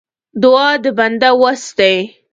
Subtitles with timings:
[0.41, 1.95] دعا د بنده وس دی.